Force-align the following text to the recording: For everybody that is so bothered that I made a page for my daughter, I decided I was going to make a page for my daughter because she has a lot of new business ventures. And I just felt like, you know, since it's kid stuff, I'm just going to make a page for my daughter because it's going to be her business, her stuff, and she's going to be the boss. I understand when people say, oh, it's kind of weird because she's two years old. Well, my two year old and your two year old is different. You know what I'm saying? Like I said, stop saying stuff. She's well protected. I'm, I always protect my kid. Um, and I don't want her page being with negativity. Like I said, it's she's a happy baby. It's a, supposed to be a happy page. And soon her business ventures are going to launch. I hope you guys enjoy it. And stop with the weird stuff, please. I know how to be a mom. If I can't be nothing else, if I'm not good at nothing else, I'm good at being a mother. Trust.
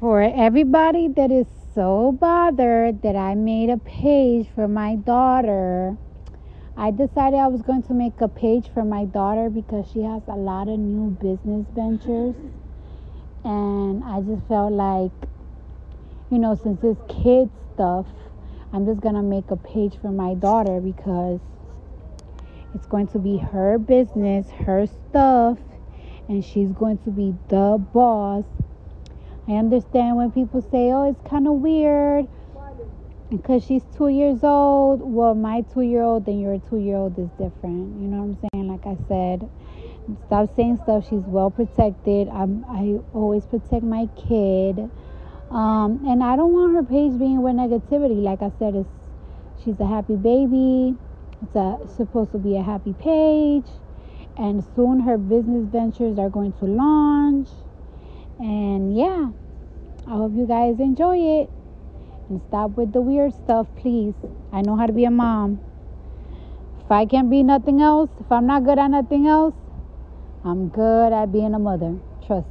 For 0.00 0.20
everybody 0.22 1.08
that 1.16 1.30
is 1.30 1.46
so 1.72 2.10
bothered 2.20 3.02
that 3.02 3.14
I 3.14 3.36
made 3.36 3.70
a 3.70 3.78
page 3.78 4.48
for 4.52 4.66
my 4.66 4.96
daughter, 4.96 5.96
I 6.76 6.90
decided 6.90 7.38
I 7.38 7.46
was 7.46 7.62
going 7.62 7.84
to 7.84 7.94
make 7.94 8.20
a 8.20 8.26
page 8.26 8.68
for 8.74 8.84
my 8.84 9.04
daughter 9.04 9.48
because 9.48 9.88
she 9.92 10.02
has 10.02 10.22
a 10.26 10.34
lot 10.34 10.68
of 10.68 10.80
new 10.80 11.10
business 11.10 11.66
ventures. 11.74 12.34
And 13.44 14.02
I 14.02 14.20
just 14.20 14.46
felt 14.48 14.72
like, 14.72 15.12
you 16.30 16.38
know, 16.38 16.56
since 16.56 16.82
it's 16.82 17.00
kid 17.08 17.48
stuff, 17.74 18.06
I'm 18.72 18.84
just 18.86 19.00
going 19.00 19.14
to 19.14 19.22
make 19.22 19.52
a 19.52 19.56
page 19.56 19.94
for 20.02 20.10
my 20.10 20.34
daughter 20.34 20.80
because 20.80 21.38
it's 22.74 22.86
going 22.86 23.06
to 23.08 23.20
be 23.20 23.38
her 23.38 23.78
business, 23.78 24.50
her 24.50 24.86
stuff, 24.86 25.58
and 26.28 26.44
she's 26.44 26.72
going 26.72 26.98
to 26.98 27.10
be 27.10 27.36
the 27.48 27.78
boss. 27.92 28.44
I 29.46 29.52
understand 29.52 30.16
when 30.16 30.32
people 30.32 30.62
say, 30.62 30.90
oh, 30.92 31.10
it's 31.10 31.28
kind 31.28 31.46
of 31.46 31.54
weird 31.54 32.26
because 33.30 33.64
she's 33.64 33.82
two 33.96 34.08
years 34.08 34.42
old. 34.42 35.02
Well, 35.02 35.34
my 35.34 35.62
two 35.72 35.82
year 35.82 36.02
old 36.02 36.26
and 36.28 36.40
your 36.40 36.58
two 36.70 36.78
year 36.78 36.96
old 36.96 37.18
is 37.18 37.28
different. 37.32 38.00
You 38.00 38.08
know 38.08 38.22
what 38.22 38.38
I'm 38.42 38.48
saying? 38.52 38.68
Like 38.68 38.86
I 38.86 38.96
said, 39.06 39.50
stop 40.26 40.54
saying 40.56 40.78
stuff. 40.82 41.04
She's 41.04 41.24
well 41.26 41.50
protected. 41.50 42.28
I'm, 42.28 42.64
I 42.68 43.00
always 43.12 43.44
protect 43.44 43.82
my 43.82 44.08
kid. 44.16 44.90
Um, 45.50 46.00
and 46.08 46.22
I 46.22 46.36
don't 46.36 46.52
want 46.52 46.74
her 46.74 46.82
page 46.82 47.18
being 47.18 47.42
with 47.42 47.54
negativity. 47.54 48.22
Like 48.22 48.40
I 48.40 48.50
said, 48.58 48.74
it's 48.74 48.88
she's 49.62 49.78
a 49.78 49.86
happy 49.86 50.16
baby. 50.16 50.96
It's 51.42 51.54
a, 51.54 51.78
supposed 51.96 52.32
to 52.32 52.38
be 52.38 52.56
a 52.56 52.62
happy 52.62 52.94
page. 52.94 53.66
And 54.38 54.64
soon 54.74 55.00
her 55.00 55.18
business 55.18 55.68
ventures 55.68 56.18
are 56.18 56.30
going 56.30 56.54
to 56.54 56.64
launch. 56.64 57.48
I 60.14 60.16
hope 60.16 60.32
you 60.36 60.46
guys 60.46 60.78
enjoy 60.78 61.18
it. 61.18 61.50
And 62.28 62.40
stop 62.46 62.76
with 62.76 62.92
the 62.92 63.00
weird 63.00 63.34
stuff, 63.34 63.66
please. 63.76 64.14
I 64.52 64.60
know 64.60 64.76
how 64.76 64.86
to 64.86 64.92
be 64.92 65.06
a 65.06 65.10
mom. 65.10 65.58
If 66.84 66.88
I 66.88 67.04
can't 67.04 67.28
be 67.28 67.42
nothing 67.42 67.82
else, 67.82 68.10
if 68.20 68.30
I'm 68.30 68.46
not 68.46 68.62
good 68.62 68.78
at 68.78 68.92
nothing 68.92 69.26
else, 69.26 69.56
I'm 70.44 70.68
good 70.68 71.12
at 71.12 71.32
being 71.32 71.52
a 71.52 71.58
mother. 71.58 71.96
Trust. 72.24 72.46